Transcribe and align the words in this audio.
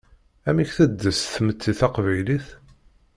Amek 0.49 0.69
teddes 0.77 1.19
tmetti 1.33 1.73
taqbaylit? 1.79 2.47